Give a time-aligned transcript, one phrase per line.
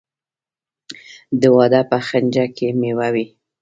[1.41, 3.25] د واده په خنچه کې میوه وي.